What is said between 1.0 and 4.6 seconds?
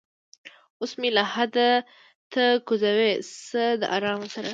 لحد ته کوزوي څه د ارامه سره